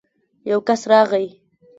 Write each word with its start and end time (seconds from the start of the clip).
يو 0.49 0.59
کس 0.67 0.81
راغی. 0.91 1.27